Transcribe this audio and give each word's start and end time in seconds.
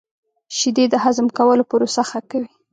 •شیدې 0.57 0.85
د 0.89 0.95
هضم 1.03 1.27
کولو 1.37 1.63
پروسه 1.69 2.01
ښه 2.09 2.19
کوي. 2.29 2.49